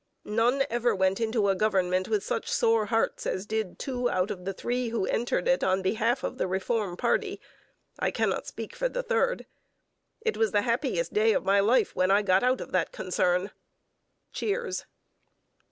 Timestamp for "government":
1.53-2.07